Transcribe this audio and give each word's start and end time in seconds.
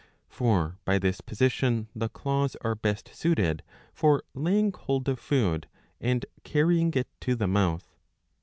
Ill 0.01 0.07
For 0.29 0.79
by 0.83 0.97
this 0.97 1.21
position 1.21 1.87
the 1.95 2.09
claws 2.09 2.55
are 2.61 2.73
best 2.73 3.13
suited 3.13 3.61
for 3.93 4.23
laying 4.33 4.71
hold 4.73 5.07
of 5.07 5.19
food 5.19 5.67
and 5.99 6.25
carrying 6.43 6.91
it 6.95 7.07
to 7.19 7.35
the 7.35 7.45
'mouth. 7.47 7.99